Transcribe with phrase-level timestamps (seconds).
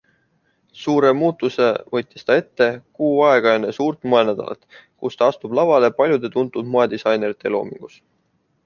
[0.83, 1.67] Suure muutuse
[1.97, 2.69] võttis ta ette
[3.01, 8.05] kuu aega enne suurt moenädalat, kus ta astub lavale paljude tuntud moedisainerite loomingus.